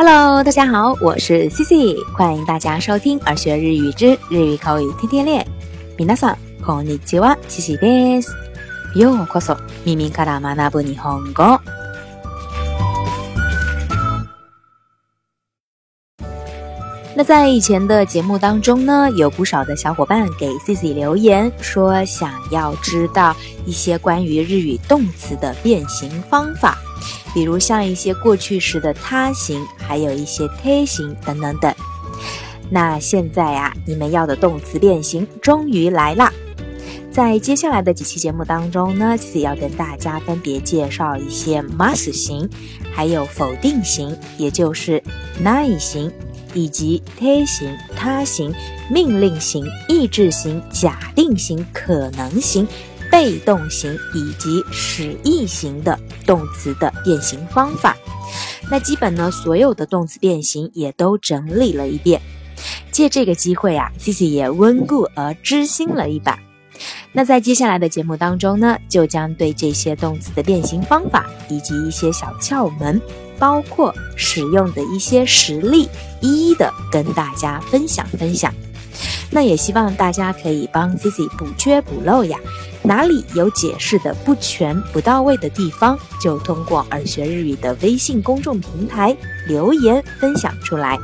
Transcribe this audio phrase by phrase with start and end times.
[0.00, 5.46] Hello，大家好，我是 Cici，欢迎大家收听《耳学日语之日语口语天天练》。
[6.04, 8.34] 皆さんこんにちは、Cici です。
[8.94, 11.60] ようこそ耳から学ぶ日本語。
[17.18, 26.76] 那在以前的节目当中呢，有不少的小伙伴给 Cici 留言，说想要知道一些关于日语动词的变形方法。
[27.33, 31.73] 比如像一些过去时的他形，还有一些忒形等等等。
[32.69, 36.31] 那现在啊，你们要的动词变形终于来啦！
[37.11, 42.49] 在接下来的几期节目当中呢，自己要跟大家分别介绍一些 must 型，
[42.93, 45.03] 还有否定型，也就是
[45.43, 46.11] nice 型，
[46.53, 48.53] 以及忒形、他形、
[48.89, 52.67] 命令型、意志型、假定型、可能型。
[53.11, 57.95] 被动型以及使役型的动词的变形方法，
[58.69, 62.21] 那基本呢，所有的动词变形也都整理了一遍。
[62.91, 66.37] 借这个机会啊，Cici 也温故而知新了一把。
[67.13, 72.99] 那在接下来的节目当中呢，就将对这些动词的变形方法以及一些小窍门，
[73.37, 75.87] 包括使用的一些实例，
[76.21, 78.53] 一一的跟大家分享分享。
[79.31, 82.37] 那也希望大家可以帮 Cici 补缺补漏呀。
[82.83, 89.15] 哪里有解释的不全、不到位的地方，就通过耳学日语的微信公众平台
[89.47, 90.99] 留言分享出来。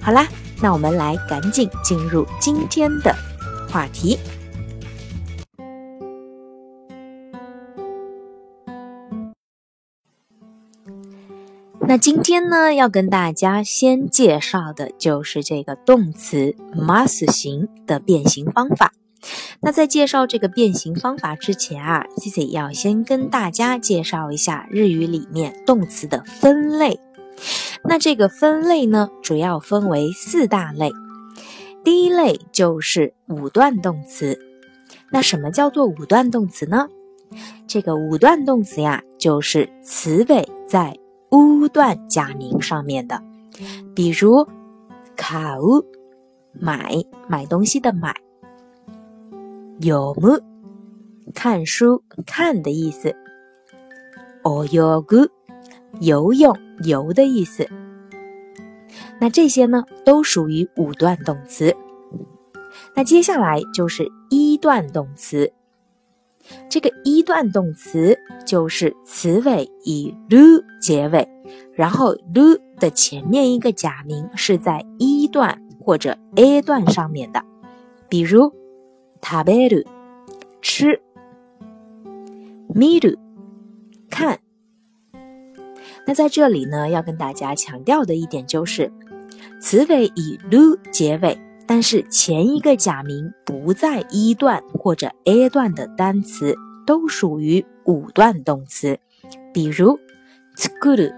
[0.00, 0.26] 好啦，
[0.60, 3.14] 那我们来赶紧进入今天的
[3.70, 4.18] 话题。
[11.90, 18.92] 那今天呢，要跟大家先介绍的就是这个动词 must 型的变形方法。
[19.58, 27.00] 那在介绍这个变形方法之前啊，Cici 要先跟大家介绍一下日语里面动词的分类。
[27.82, 30.92] 那这个分类呢，主要分为四大类。
[31.82, 34.38] 第一类就是五段动词。
[35.10, 36.86] 那什么叫做五段动词呢？
[37.66, 40.96] 这个五段动词呀，就是词尾在
[41.30, 43.22] u 段假名上面的。
[43.94, 44.46] 比如，
[45.16, 45.84] 卡乌
[46.52, 46.92] 买
[47.28, 48.14] 买东西的买。
[49.80, 50.38] 有木
[51.34, 53.14] 看书看的意思，
[54.42, 55.28] 哦哟咕
[56.00, 57.66] 游泳游的意思。
[59.20, 61.74] 那这些呢，都属于五段动词。
[62.94, 65.52] 那接下来就是一段动词。
[66.69, 71.27] 这个一段动词就是词尾以 lu 结尾，
[71.73, 77.43] 然后 lu 的前面一个假名是在一段或者 a 段上面的，
[78.09, 78.53] 比如。
[79.27, 79.83] 食べる，
[80.61, 81.01] 吃。
[82.75, 83.17] 見る，
[84.07, 84.37] 看。
[86.05, 88.91] 那在这里呢，要跟大家强调的一点就是，
[89.59, 91.35] 词尾以 lu 结尾，
[91.69, 98.99] 但是前一个假名不在一段或者 a 段的单词，都属于五段动词。
[99.51, 99.97] 比如
[100.55, 101.13] 作る，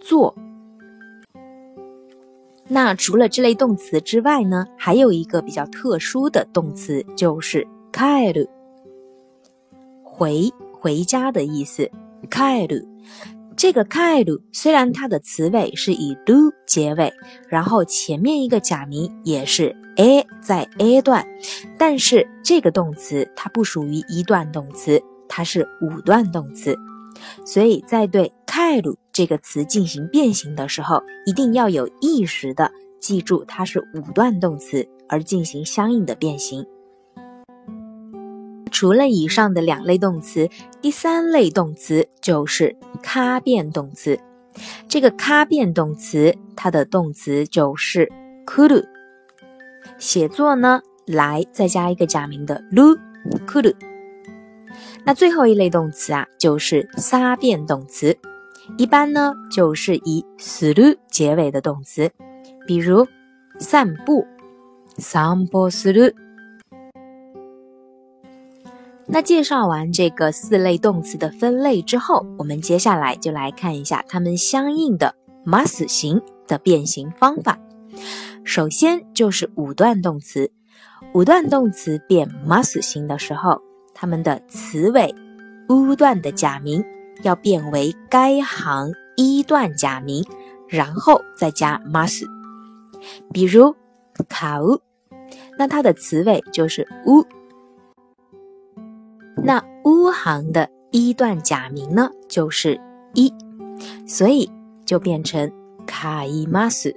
[0.00, 0.34] 做。
[2.66, 8.48] 那除了这类动词之外呢，还有一个比较特殊的动词，就是帰る，
[10.02, 11.90] 回回家的意思。
[12.30, 12.86] 帰る，
[13.59, 17.11] 这个帰る虽然它的词尾是以 do 结尾，
[17.49, 21.27] 然后前面一个假名也是 a 在 a 段，
[21.77, 26.73] 但是这个动词它不属于一段动词，它是五段动词，
[27.45, 28.95] 所以在对帰る。
[29.11, 32.71] 这个词进行变形的时候，一定要有意识的
[33.01, 36.65] 记住它是五段动词，而进行相应的变形。
[38.78, 40.48] 除了以上的两类动词，
[40.82, 44.18] 第三类动词就是咖变动词。
[44.88, 48.10] 这个咖变动词，它的动词就是
[48.46, 48.84] くる，
[49.98, 52.98] 写作呢来再加一个假名的る
[53.46, 53.74] くる。
[55.04, 58.16] 那最后一类动词啊，就是撒变动词。
[58.78, 62.10] 一般呢，就是以する结尾的动词，
[62.66, 63.06] 比如
[63.58, 64.26] 散步，
[64.96, 66.14] 散歩する。
[69.11, 75.15] 那介绍完这个四类动词的分类之后，我们接下来就来看一下它们相应的
[75.45, 77.57] must 型的变形方法。
[78.43, 80.51] 首先就是五段动词，
[81.13, 83.61] 五段动词变 must 型的时候，
[83.95, 85.13] 它们的词尾
[85.67, 86.83] u 段的假名。
[87.21, 90.23] 要变为该行一段假名，
[90.69, 92.23] 然后再加 must。
[93.33, 93.75] 比如
[94.29, 94.61] 考，
[95.57, 97.25] 那它的词尾就是 u，
[99.43, 102.79] 那 u 行的一段假名呢就是
[103.13, 103.33] 一，
[104.07, 104.49] 所以
[104.85, 105.51] 就变成
[105.87, 106.95] 卡伊马斯。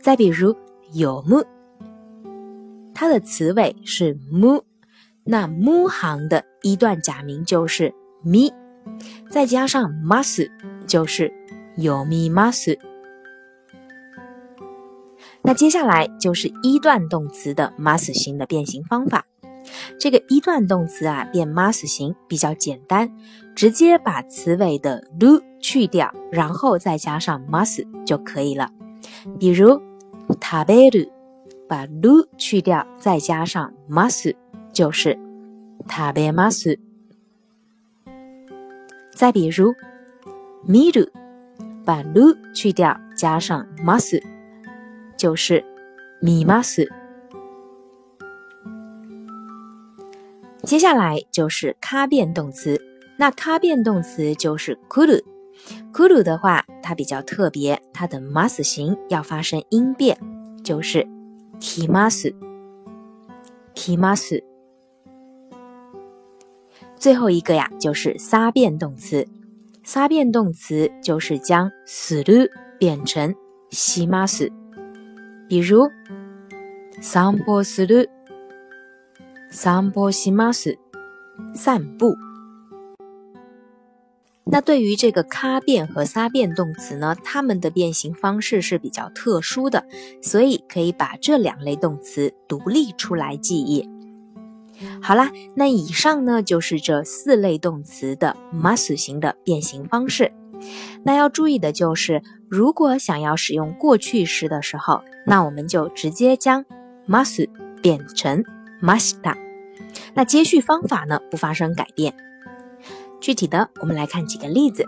[0.00, 0.54] 再比如
[0.92, 1.44] 有木，
[2.94, 4.62] 它的词尾是木，
[5.24, 7.92] 那木行的一段假名就是
[8.22, 8.52] 咪，
[9.30, 10.48] 再加上 mas
[10.86, 11.32] 就是
[11.76, 12.78] 有咪 mas。
[15.42, 19.24] 那接下来就是一段动词的 mas 型的变形方法。
[19.99, 23.11] 这个一段动词啊变 mas 型比较简单，
[23.55, 28.69] 直接把词尾的 lu 去掉，然后再加上 mas 就可以了。
[29.39, 29.81] 比如
[30.29, 31.09] 食べる，
[31.67, 34.33] 把 lu 去掉，再加上 mas
[34.71, 35.17] 就是
[35.87, 36.77] 食べます。
[39.11, 39.73] 再比如
[40.67, 41.09] 見る，
[41.85, 44.21] 把 lu 去掉，加上 mas
[45.17, 45.63] 就是
[46.21, 46.45] 見
[50.70, 52.80] 接下来就是咖变动词，
[53.16, 55.20] 那咖变动词就是 kuru。
[55.92, 60.16] kuru 的话，它比较特别，它的 mas 形要发生音变，
[60.62, 61.04] 就是
[61.58, 62.32] kimas。
[63.74, 64.44] kimas。
[66.94, 69.26] 最后一个呀，就是撒变动词。
[69.82, 73.34] 撒变动词就是将 suru 变成
[73.72, 74.48] shimas。
[75.48, 75.90] 比如
[77.00, 78.08] 散歩する。
[79.51, 80.77] 散歩します，
[81.53, 82.15] 散步。
[84.47, 89.85] 那对于这个咖变和撒变动词呢，它们的变形方式是比较特殊的，
[90.21, 93.89] 所以可以把这两类动词独立出来记忆。
[95.01, 100.31] 好啦，那以上呢就是这四类动词的 mas 型的变形方式。
[101.03, 106.63] 那要注意的就是，如果想要使用过去时的时候，那我们就直接将
[107.07, 107.49] mas
[107.81, 108.43] 变成。
[108.81, 109.37] ました。
[110.13, 112.13] 那接续方法呢不发生改变。
[113.21, 114.85] 具体的，我们来看几个例子。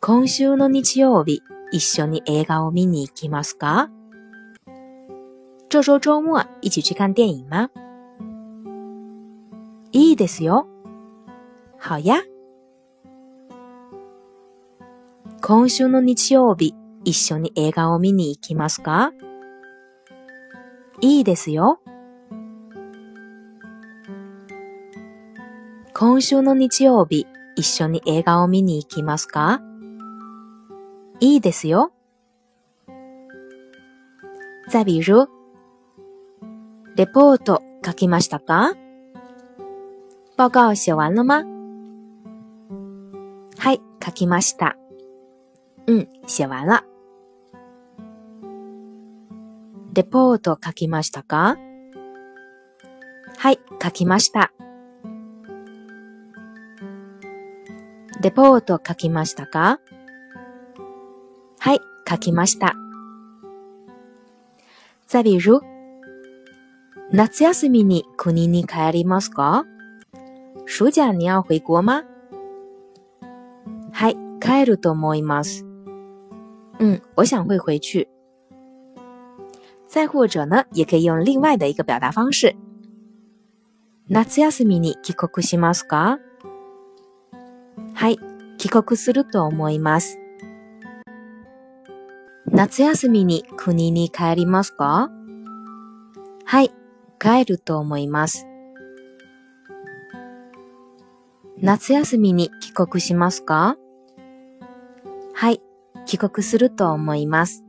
[0.00, 3.90] 今週の日曜日、一緒に映画を見に行きますか？
[5.68, 7.68] 这周周末一起去看电影吗？
[9.92, 10.66] いいですよ。
[11.78, 12.22] 好呀。
[15.42, 16.74] 今週の日曜日、
[17.04, 19.12] 一緒に映画を見に行きますか？
[21.01, 21.79] いいですよ。
[25.93, 29.61] 今週の日曜日、一緒に映画を見に行きますか？
[31.19, 31.91] いいですよ。
[34.69, 35.27] 再比如、
[36.95, 38.75] レポート書きましたか？
[40.35, 41.45] 报告写完了吗？
[43.57, 44.77] はい、書きました。
[45.87, 46.92] うん、写完了。
[49.95, 51.55] レポート書きましたか？
[53.37, 54.51] はい、書きました。
[58.19, 59.79] レポート書きましたか？
[61.59, 61.79] はい、
[62.09, 62.73] 書きました。
[65.05, 65.61] 再比如、
[67.11, 69.63] 夏休みに国に帰りますか？
[70.65, 72.03] 暑假你要回国吗？
[73.91, 75.63] はい、帰ると思います。
[76.79, 78.07] 嗯，我想会回去。
[79.93, 82.55] 再或者呢，也可以用另外的一个表达方式。
[84.07, 86.17] 夏休みに帰国しますか？
[87.93, 88.17] はい、
[88.57, 90.17] 帰国すると思います。
[92.47, 95.11] 夏休みに国に帰りますか？
[96.43, 96.71] はい、
[97.19, 98.47] 帰ると思います。
[101.61, 103.77] 夏休みに帰国しますか？
[105.35, 105.61] はい、
[106.07, 107.63] 帰国すると思います。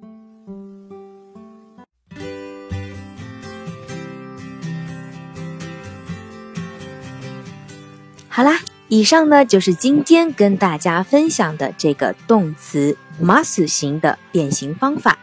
[8.33, 15.17] 好啦，以上呢就是今天跟大家分享的这个动词 mas 型的变形方法，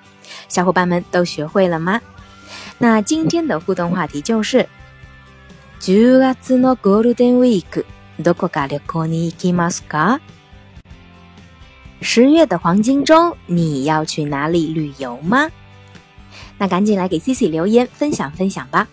[0.49, 2.01] 小伙伴们都学会了吗？
[2.79, 4.69] 那今天的互动话题就是
[5.81, 7.85] 10月のゴールデンウィーク
[8.21, 10.21] どこか旅行に行きますか？
[12.01, 15.51] 十月的黄金周，你要去哪里旅游吗？
[16.59, 18.89] 那赶紧来给 Cici 留言分享分享吧。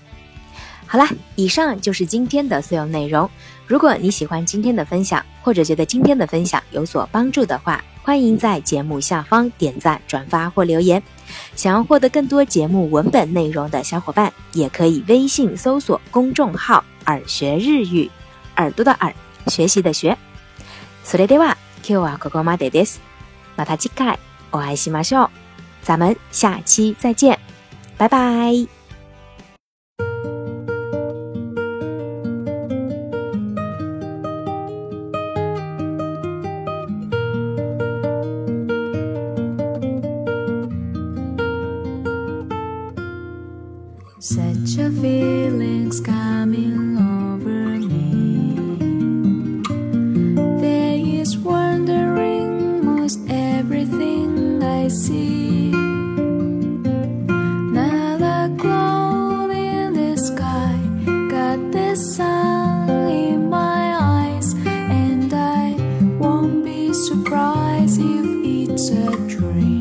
[0.85, 3.29] 好啦，以上就是今天的所有内容。
[3.67, 11.01] 如果你喜欢今天的分享，或者觉得今天的分享有所帮助的话，欢迎在节目下方点赞、转发或留言。
[11.55, 18.09] 想要获得更多节目文本内容的小伙伴，也可以微信搜索公众号“耳学日语”，
[18.57, 19.13] 耳朵的耳，
[19.47, 20.17] 学习的学。
[21.05, 23.01] それでは今日はここまでです。
[23.55, 24.19] また次回
[24.51, 25.29] お会いしましょう。
[25.83, 27.37] 咱们下期再见，
[27.97, 28.76] 拜拜。
[44.20, 48.56] Such a feeling's coming over me.
[50.60, 55.70] There is wondering most everything I see.
[57.70, 60.76] Not a cloud in the sky,
[61.30, 65.76] got the sun in my eyes, and I
[66.18, 69.77] won't be surprised if it's a dream.